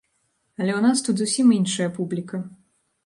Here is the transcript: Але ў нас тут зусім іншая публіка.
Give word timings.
Але 0.61 0.71
ў 0.75 0.81
нас 0.87 1.03
тут 1.07 1.15
зусім 1.23 1.53
іншая 1.59 1.89
публіка. 1.99 2.43